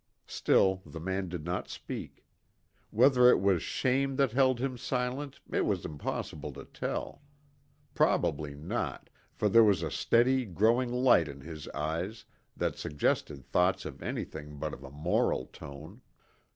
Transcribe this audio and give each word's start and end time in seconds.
Still 0.25 0.81
the 0.83 0.99
man 0.99 1.29
did 1.29 1.45
not 1.45 1.69
speak. 1.69 2.25
Whether 2.89 3.29
it 3.29 3.39
was 3.39 3.61
shame 3.61 4.15
that 4.15 4.31
held 4.31 4.59
him 4.59 4.75
silent 4.75 5.39
it 5.53 5.63
was 5.63 5.85
impossible 5.85 6.51
to 6.53 6.65
tell. 6.65 7.21
Probably 7.93 8.55
not, 8.55 9.11
for 9.35 9.47
there 9.47 9.63
was 9.63 9.83
a 9.83 9.91
steadily 9.91 10.45
growing 10.45 10.91
light 10.91 11.27
in 11.27 11.41
his 11.41 11.67
eyes 11.67 12.25
that 12.57 12.79
suggested 12.79 13.45
thoughts 13.45 13.85
of 13.85 14.01
anything 14.01 14.57
but 14.57 14.73
of 14.73 14.83
a 14.83 14.89
moral 14.89 15.45
tone. 15.45 16.01